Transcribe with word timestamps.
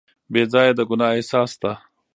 بې 0.31 0.43
ځایه 0.53 0.73
د 0.77 0.81
ګناه 0.89 1.15
احساس 1.15 1.49
شته. 1.55 1.71